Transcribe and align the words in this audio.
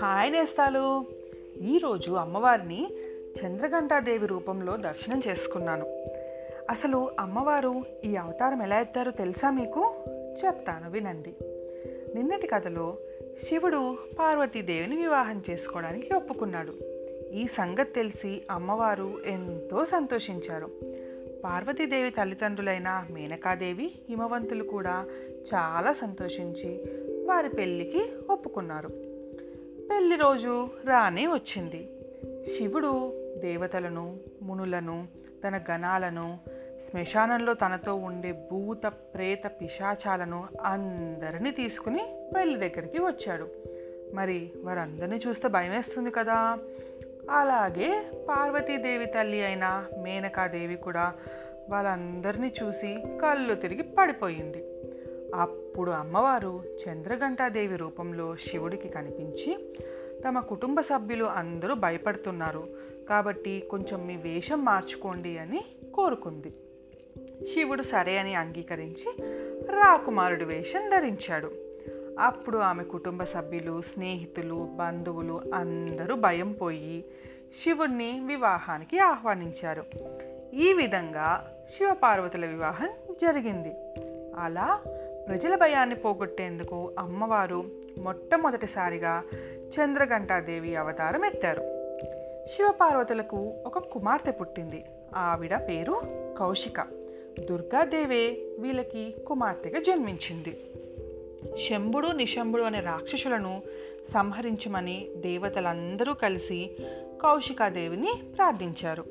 Hi 0.00 0.32
నేస్తాలు. 0.32 1.04
ఈరోజు 1.62 2.12
అమ్మవారిని 2.12 2.86
చంద్రఘంటాదేవి 3.42 4.26
రూపంలో 4.26 4.76
దర్శనం 4.76 5.22
చేసుకున్నాను. 5.28 5.84
అసలు 6.70 7.10
అమ్మవారు 7.20 7.82
ఈ 8.04 8.16
అవతారం 8.16 8.62
ఎలా 8.62 8.80
ఎత్తారో 8.80 9.10
తెలుసా 9.10 9.50
మీకు? 9.50 9.94
చెప్తాను 10.44 10.90
వినండి. 10.90 11.34
నిన్నటి 12.14 12.46
కథలో 12.46 12.96
శివుడు 13.44 13.96
పార్వతీదేవిని 14.18 14.96
వివాహం 14.96 15.42
చేసుకోవడానికి 15.50 16.14
ఒప్పుకున్నాడు. 16.16 16.72
ఈ 17.32 17.46
సంగతి 17.46 17.92
తెలిసి 17.92 18.42
అమ్మవారు 18.50 19.18
ఎంతో 19.26 19.84
సంతోషించారు. 19.84 20.70
పార్వతీదేవి 21.46 22.10
తల్లిదండ్రులైన 22.10 23.06
మేనకాదేవి 23.10 23.92
హిమవంతులు 24.08 24.64
కూడా 24.64 25.04
చాలా 25.54 25.92
సంతోషించి 25.92 26.82
వారి 27.26 27.48
పెళ్ళికి 27.48 28.12
ఒప్పుకున్నారు. 28.30 28.88
పెళ్ళి 29.90 30.16
రోజు 30.16 30.66
రానే 30.84 31.26
వచ్చింది. 31.26 31.88
శివుడు 32.56 33.12
దేవతలను 33.38 34.16
మునులను 34.42 35.08
తన 35.44 35.60
గణాలను 35.70 36.38
శ్మశానంలో 36.90 37.54
తనతో 37.54 37.94
ఉండే 37.94 38.48
భూత 38.50 38.86
ప్రేత 38.86 39.46
పిశాచాలను 39.46 40.48
అందరినీ 40.64 41.50
తీసుకుని 41.50 42.04
పెళ్ళి 42.36 42.68
దగ్గరికి 42.68 42.98
వచ్చాడు. 42.98 43.48
మరి 44.14 44.50
వారందరినీ 44.62 45.20
చూస్తే 45.28 45.48
భయమేస్తుంది 45.48 46.10
కదా. 46.10 46.58
అలాగే 47.30 48.10
పార్వతీదేవి 48.28 49.06
తల్లి 49.06 49.44
అయిన 49.44 49.86
మేనకాదేవి 50.02 50.76
కూడా 50.76 51.14
వాళ్ళందరినీ 51.68 52.52
చూసి 52.62 52.98
కళ్ళు 53.22 53.54
తిరిగి 53.54 53.82
పడిపోయింది. 53.82 54.64
అప్పుడు 55.34 55.90
అమ్మవారు 55.90 56.64
చంద్రఘంటాదేవి 56.88 57.76
రూపంలో 57.76 58.36
శివుడికి 58.36 58.88
కనిపించి 58.88 59.74
తమ 60.28 60.40
కుటుంబ 60.40 60.80
సభ్యులు 60.80 61.24
అందరూ 61.24 61.74
భయపడుతున్నారు. 61.74 62.68
కాబట్టి 63.08 63.68
కొంచెం 63.70 64.06
మీ 64.06 64.16
వేషం 64.16 64.64
మార్చుకోండి 64.64 65.38
అని 65.38 65.64
కోరుకుంది. 65.94 66.54
శివుడు 67.42 67.82
సరే 67.82 68.18
అని 68.18 68.34
అంగీకరించి 68.34 69.22
రాకుమారుడి 69.62 70.44
వేషం 70.44 70.90
ధరించాడు. 70.90 71.50
అప్పుడు 72.20 72.58
ఆమె 72.58 72.82
కుటుంబ 72.82 73.24
సభ్యులు 73.24 73.82
స్నేహితులు 73.82 74.68
బంధువులు 74.76 75.40
అందరూ 75.54 76.14
భయం 76.14 76.52
పోయి 76.52 77.04
శివుణ్ణి 77.64 78.22
వివాహానికి 78.24 78.98
ఆహ్వానించారు. 78.98 79.84
ఈ 80.56 80.72
విధంగా 80.72 81.54
శివపార్వతుల 81.78 82.46
వివాహం 82.46 82.88
జరిగింది. 83.10 83.74
అలా 84.38 84.80
ప్రజల 85.28 85.54
భయాన్ని 85.54 85.94
పోగొట్టేందుకు 85.94 86.92
అమ్మవారు 86.98 87.64
మొట్టమొదటిసారిగా 87.98 89.22
చంద్రఘంటాదేవి 89.60 90.76
అవతారం 90.76 91.24
ఎత్తారు. 91.24 91.60
శివపార్వతులకు 92.56 93.52
ఒక 93.66 93.78
కుమార్తె 93.78 94.30
పుట్టింది. 94.30 94.84
ఆవిడ 95.16 95.56
పేరు 95.56 96.02
కౌశిక. 96.38 96.80
దుర్గాదేవే 97.50 98.38
వీళ్ళకి 98.58 99.14
కుమార్తెగా 99.26 99.80
జన్మించింది. 99.80 100.60
శంభుడు 101.56 102.06
నిశంభుడు 102.06 102.62
అనే 102.62 102.80
రాక్షసులను 102.80 103.62
సంహరించమని 104.10 105.08
దేవతలందరూ 105.16 106.14
కలిసి 106.14 106.76
కౌశికాదేవిని 107.22 108.14
ప్రార్థించారు. 108.36 109.04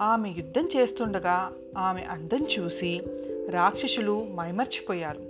ఆమె 0.00 0.28
యుద్ధం 0.28 0.68
చేస్తుండగా 0.76 1.52
ఆమె 1.78 2.00
అందం 2.00 2.46
చూసి 2.58 3.00
రాక్షసులు 3.50 4.26
మైమర్చిపోయారు. 4.34 5.20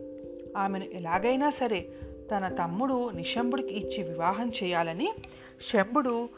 ఆమెను 0.57 0.85
ఎలాగైనా 0.85 1.51
సరే 1.51 1.89
తన 2.31 2.49
తమ్ముడు 2.49 3.11
నిశంభుడికి 3.11 3.75
ఇచ్చి 3.75 4.03
వివాహం 4.03 4.53
చేయాలని 4.63 5.13
శంభుడు 5.61 6.29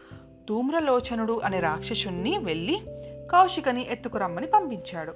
ధూమ్రలోచనుడు 0.49 1.41
అనే 1.45 1.61
రాక్షసుణ్ణి 1.61 2.39
వెళ్ళి 2.39 2.81
కౌశికని 3.33 3.93
ఎత్తుకురమ్మని 3.93 4.47
పంపించాడు. 4.47 5.13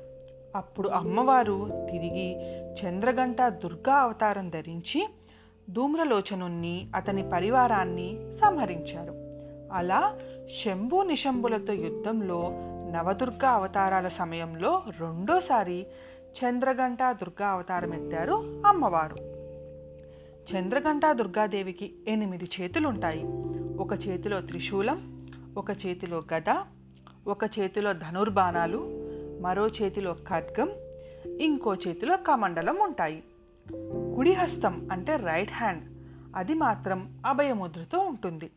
అప్పుడు 0.56 0.88
అమ్మవారు 0.88 1.86
తిరిగి 1.92 2.36
చంద్రగంట 2.72 3.42
దుర్గా 3.42 3.94
అవతారం 3.94 4.50
ధరించి 4.50 5.08
ధూమ్రలోచనుణ్ణి 5.70 6.86
అతని 6.94 7.30
పరివారాన్ని 7.30 8.18
సంహరించారు. 8.36 9.14
అలా 9.72 10.18
శంభు 10.64 11.02
నిశంభులతో 11.02 11.72
యుద్ధంలో 11.72 12.52
నవదుర్గ 12.92 13.46
అవతారాల 13.46 14.08
సమయంలో 14.08 14.82
రెండోసారి 15.00 15.86
చంద్రగంట 16.36 16.98
దుర్గా 17.02 17.48
అవతారం 17.48 17.94
ఎత్తారు 17.94 18.62
అమ్మవారు. 18.66 19.16
చంద్రగంట 20.50 21.06
దుర్గాదేవికి 21.10 21.94
ఎనిమిది 22.08 22.50
చేతులుంటాయి. 22.60 23.24
ఒక 23.76 24.08
చేతిలో 24.08 24.40
త్రిశూలం 24.40 25.26
ఒక 25.56 25.70
చేతిలో 25.70 26.22
గద 26.34 26.62
ఒక 27.26 27.44
చేతిలో 27.44 27.92
ధనుర్బాణాలు 27.92 28.78
మరో 29.40 29.66
చేతిలో 29.68 30.12
ఖడ్గం 30.12 30.70
ఇంకో 31.40 31.74
చేతిలో 31.74 32.16
కమండలం 32.16 32.76
ఉంటాయి. 32.82 33.22
కుడి 34.16 34.32
హస్తం 34.32 34.88
అంటే 34.92 35.16
రైట్ 35.16 35.52
హ్యాండ్ 35.52 35.84
అది 36.36 36.54
మాత్రం 36.54 37.22
అభయముద్రతో 37.26 37.98
ఉంటుంది. 37.98 38.50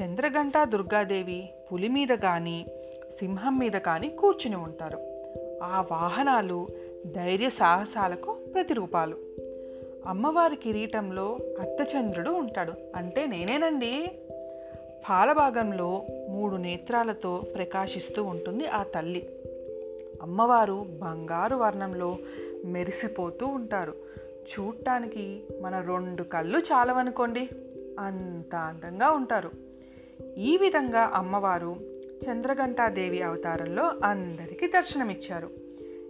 చంద్రగంట 0.00 0.52
దుర్గాదేవి 0.62 1.50
పులి 1.72 1.88
మీద 1.88 2.08
కానీ 2.08 2.66
సింహం 3.18 3.58
మీద 3.58 3.72
కానీ 3.72 4.08
కూర్చుని 4.08 4.56
ఉంటారు. 4.56 4.98
ఆ 5.62 5.84
వాహనాలు 5.90 6.68
ధైర్య 7.06 7.50
సాహసాలకు 7.50 8.36
ప్రతిరూపాలు. 8.54 9.16
అమ్మవారి 10.06 10.56
కిరీటంలో 10.56 11.38
అర్ధచంద్రుడు 11.60 12.30
ఉంటాడు. 12.30 12.72
అంటే 12.96 13.26
నేనేనండి? 13.26 14.10
పాలభాగంలో 15.10 16.02
మూడు 16.28 16.56
నేత్రాలతో 16.56 17.44
ప్రకాశిస్తూ 17.54 18.24
ఉంటుంది 18.24 18.66
ఆ 18.66 18.82
తల్లి. 18.82 19.28
అమ్మవారు 20.22 20.86
బంగారు 20.88 21.56
వర్ణంలో 21.56 22.18
మెరిసిపోతూ 22.64 23.46
ఉంటారు. 23.46 23.94
చూడటానికి 24.26 25.42
మన 25.62 25.80
రెండు 25.80 26.22
కళ్ళు 26.22 26.58
చాలవనుకోండి. 26.58 27.48
అంత 27.98 28.54
అందంగా 28.54 29.10
ఉంటారు. 29.10 29.50
ఈ 30.38 30.56
విధంగా 30.56 31.12
అమ్మవారు 31.14 31.76
చంద్రఘంటాదేవి 32.30 33.22
అవతారంలో 33.22 33.92
అందరికీ 34.04 34.66
దర్శనమిచ్చారు. 34.66 35.50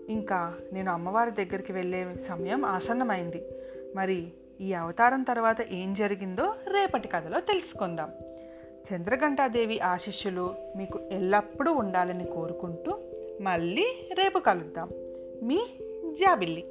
ఇంకా 0.08 0.54
నేను 0.72 0.92
అమ్మవారి 0.92 1.30
దగ్గరికి 1.30 1.72
వెళ్ళే 1.72 2.06
సమయం 2.28 2.64
ఆసన్నమైంది. 2.64 3.42
మరి 3.96 4.26
ఈ 4.60 4.72
అవతారం 4.72 5.22
తర్వాత 5.22 5.56
ఏం 5.70 5.94
జరిగిందో 5.94 6.54
రేపటి 6.68 7.08
కథలో 7.08 7.40
తెలుసుకుందాం. 7.40 8.10
చంద్రఘంటాదేవి 8.94 9.80
ఆశిష్యులు 9.80 10.54
మీకు 10.76 10.98
ఎల్లప్పుడూ 11.12 11.72
ఉండాలని 11.72 12.24
కోరుకుంటూ 12.24 12.98
మళ్ళీ 13.40 14.08
రేపు 14.14 14.38
కలుద్దాం. 14.38 14.88
మీ 15.42 15.66
జాబిల్లి. 16.20 16.64